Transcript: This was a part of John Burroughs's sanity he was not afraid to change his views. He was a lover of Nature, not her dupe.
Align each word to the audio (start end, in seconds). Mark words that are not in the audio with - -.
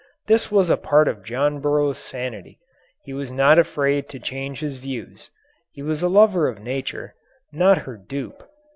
This 0.25 0.49
was 0.51 0.71
a 0.71 0.77
part 0.77 1.07
of 1.07 1.23
John 1.23 1.59
Burroughs's 1.59 2.03
sanity 2.03 2.57
he 3.03 3.13
was 3.13 3.31
not 3.31 3.59
afraid 3.59 4.09
to 4.09 4.17
change 4.19 4.59
his 4.59 4.77
views. 4.77 5.29
He 5.73 5.83
was 5.83 6.01
a 6.01 6.09
lover 6.09 6.47
of 6.47 6.59
Nature, 6.59 7.13
not 7.51 7.77
her 7.85 7.97
dupe. 7.97 8.49